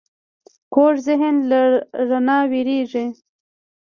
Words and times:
کوږ 0.73 0.95
ذهن 1.07 1.35
له 1.49 1.59
رڼا 2.09 2.39
وېرېږي 2.51 3.05